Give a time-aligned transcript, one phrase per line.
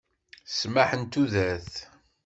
[0.49, 1.73] Ssmaḥ n tudert.